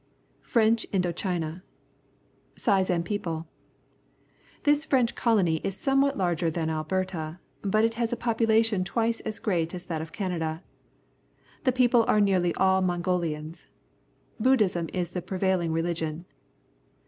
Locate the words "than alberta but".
6.49-7.85